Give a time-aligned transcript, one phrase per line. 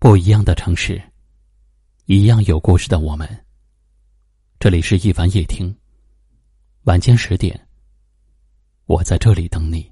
[0.00, 1.02] 不一样的城市，
[2.06, 3.28] 一样有故事的我们。
[4.60, 5.74] 这里是一凡夜听，
[6.84, 7.60] 晚间十点，
[8.86, 9.90] 我在这里等你。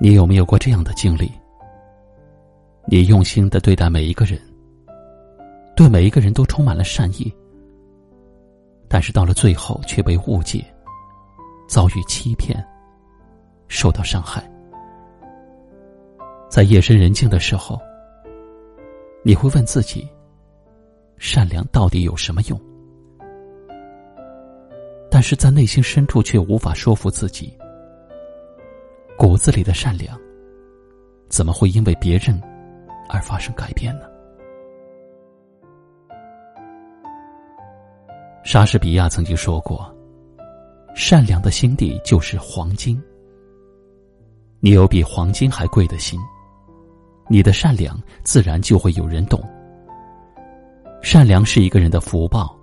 [0.00, 1.30] 你有没有过这样的经历？
[2.86, 4.40] 你用心的对待每一个人。
[5.76, 7.34] 对每一个人都充满了善意，
[8.88, 10.64] 但是到了最后却被误解、
[11.68, 12.64] 遭遇欺骗、
[13.66, 14.48] 受到伤害。
[16.48, 17.80] 在夜深人静的时候，
[19.24, 20.08] 你会问自己：
[21.16, 22.60] 善良到底有什么用？
[25.10, 27.52] 但是在内心深处却无法说服自己，
[29.18, 30.16] 骨子里的善良，
[31.28, 32.40] 怎么会因为别人
[33.08, 34.06] 而发生改变呢？
[38.44, 39.90] 莎士比亚曾经说过
[40.94, 43.02] ：“善良的心地就是黄金。
[44.60, 46.20] 你有比黄金还贵的心，
[47.26, 49.42] 你的善良自然就会有人懂。
[51.02, 52.54] 善良是一个人的福报，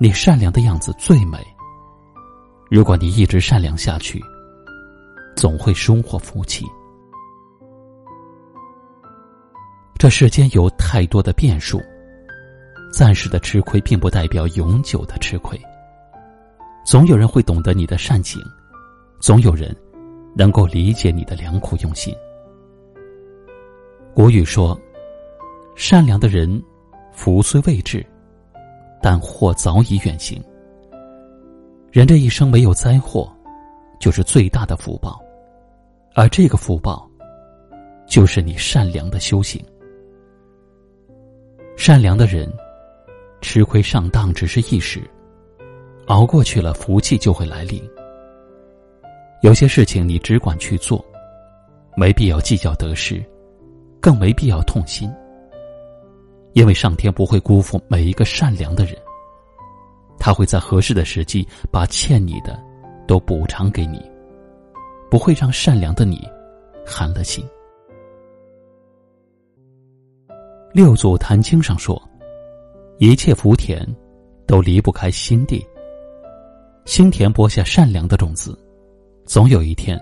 [0.00, 1.38] 你善良的样子最美。
[2.68, 4.20] 如果你一直善良下去，
[5.36, 6.66] 总会收获福气。
[9.98, 11.80] 这世间有太多的变数。”
[12.96, 15.60] 暂时的吃亏，并不代表永久的吃亏。
[16.82, 18.40] 总有人会懂得你的善行，
[19.20, 19.76] 总有人
[20.34, 22.14] 能够理解你的良苦用心。
[24.14, 24.80] 古语说
[25.76, 26.58] ：“善良的人，
[27.12, 28.02] 福虽未至，
[29.02, 30.42] 但祸早已远行。”
[31.92, 33.30] 人这一生没有灾祸，
[34.00, 35.20] 就是最大的福报，
[36.14, 37.06] 而这个福报，
[38.06, 39.62] 就是你善良的修行。
[41.76, 42.50] 善良的人。
[43.46, 45.00] 吃亏上当只是一时，
[46.08, 47.80] 熬过去了，福气就会来临。
[49.40, 51.02] 有些事情你只管去做，
[51.96, 53.24] 没必要计较得失，
[54.00, 55.08] 更没必要痛心。
[56.54, 58.96] 因为上天不会辜负每一个善良的人，
[60.18, 62.60] 他会在合适的时机把欠你的
[63.06, 64.04] 都补偿给你，
[65.08, 66.28] 不会让善良的你
[66.84, 67.48] 寒了心。
[70.72, 71.96] 六祖坛经上说。
[72.98, 73.86] 一切福田，
[74.46, 75.64] 都离不开心地。
[76.86, 78.58] 心田播下善良的种子，
[79.26, 80.00] 总有一天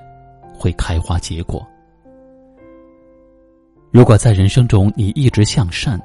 [0.57, 1.67] 会开花结果。
[3.91, 6.01] 如果在人生中你一直向善，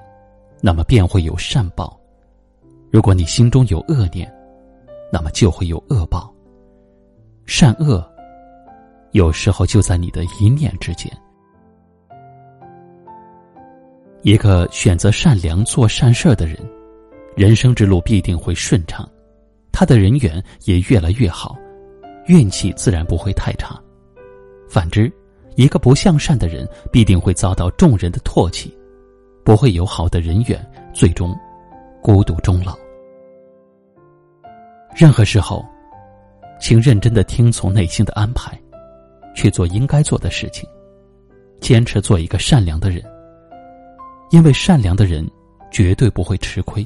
[0.61, 1.95] 那么便会有善报；
[2.91, 4.31] 如果你心中有恶念，
[5.11, 6.33] 那么就会有恶报。
[7.45, 8.03] 善恶，
[9.11, 11.11] 有时候就在你的一念之间。
[14.23, 16.57] 一个选择善良、做善事的人。
[17.39, 19.09] 人生之路必定会顺畅，
[19.71, 21.57] 他的人缘也越来越好，
[22.27, 23.81] 运气自然不会太差。
[24.67, 25.09] 反之，
[25.55, 28.77] 一个不向善的人必定会遭到众人的唾弃，
[29.45, 31.33] 不会有好的人缘，最终
[32.03, 32.77] 孤独终老。
[34.93, 35.65] 任何时候，
[36.59, 38.51] 请认真的听从内心的安排，
[39.33, 40.67] 去做应该做的事情，
[41.61, 43.01] 坚持做一个善良的人。
[44.29, 45.25] 因为善良的人
[45.71, 46.85] 绝对不会吃亏。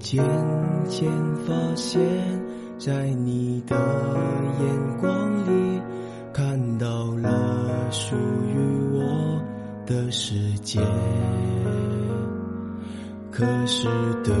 [0.00, 0.24] 渐
[0.88, 1.10] 渐
[1.46, 2.00] 发现，
[2.78, 3.76] 在你的
[4.60, 5.82] 眼光里，
[6.32, 6.86] 看到
[7.16, 8.56] 了属于
[8.94, 9.42] 我
[9.84, 10.80] 的世界。
[13.30, 13.86] 可是
[14.24, 14.34] 对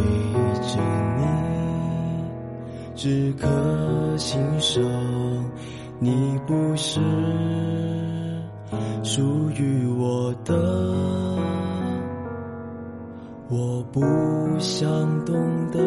[0.62, 0.80] 着
[1.18, 1.24] 你，
[2.94, 3.46] 只可
[4.16, 4.82] 欣赏，
[5.98, 7.00] 你不是
[9.02, 11.67] 属于我的。
[13.50, 14.02] 我不
[14.58, 14.86] 想
[15.24, 15.34] 懂
[15.72, 15.80] 得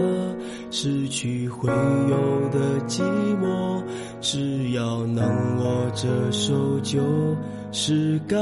[0.72, 3.04] 失去会有的寂
[3.40, 3.84] 寞，
[4.20, 5.24] 只要能
[5.60, 7.00] 握着手就
[7.72, 8.38] 是感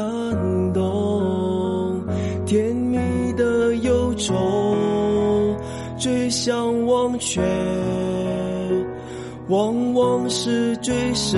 [0.73, 2.01] 动。
[2.45, 2.97] 甜蜜
[3.33, 4.33] 的忧愁，
[5.97, 7.41] 最向往却
[9.49, 11.37] 往往是最深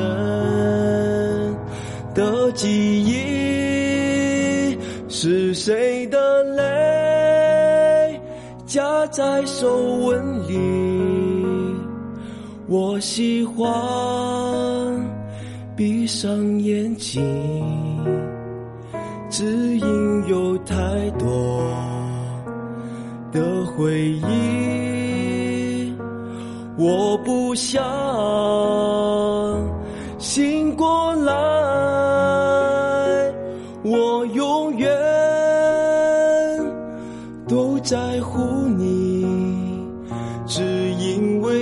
[2.14, 4.78] 的记忆。
[5.10, 6.64] 是谁的泪
[9.12, 9.68] 在手
[10.06, 10.56] 纹里？
[12.70, 13.68] 我喜欢
[15.76, 16.32] 闭上
[16.62, 17.22] 眼睛，
[19.30, 19.46] 只
[19.78, 20.76] 因有太
[21.20, 21.62] 多
[23.34, 25.94] 的回忆，
[26.78, 27.84] 我不想
[30.20, 31.34] 醒过来，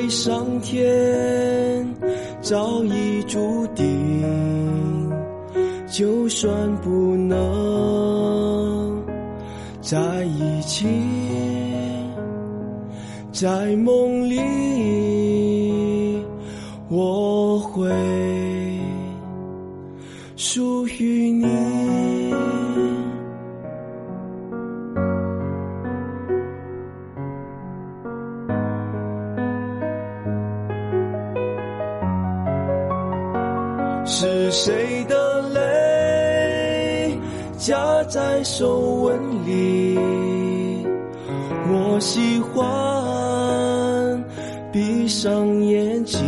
[0.10, 1.88] 上天
[2.42, 3.86] 早已注定，
[5.88, 9.06] 就算不能
[9.82, 10.88] 在一起，
[13.32, 14.42] 在梦里
[16.90, 17.88] 我会
[20.36, 21.19] 属于
[34.52, 37.16] 是谁的泪
[37.56, 39.16] 夹在手纹
[39.46, 39.96] 里？
[41.72, 44.26] 我喜欢
[44.72, 46.20] 闭上眼睛，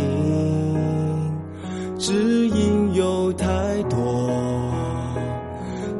[1.98, 2.12] 只
[2.48, 3.98] 因有太多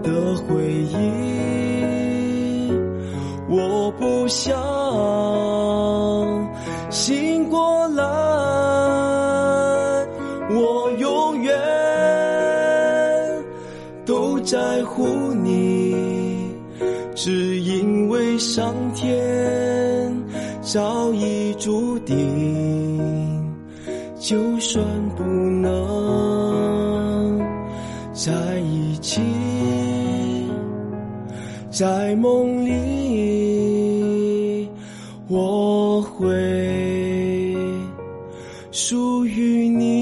[0.05, 0.13] 的
[0.47, 2.71] 回忆，
[3.49, 4.57] 我不想
[14.95, 15.95] 护你，
[17.15, 20.15] 只因为上天
[20.61, 23.01] 早已注定，
[24.21, 24.85] 就算
[25.17, 25.73] 不能
[28.13, 29.23] 在一起，
[31.71, 34.69] 在梦里
[35.27, 37.57] 我会
[38.71, 40.02] 属于你。